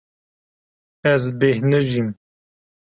Ez 1.11 1.23
bêhnijîm. 1.39 2.09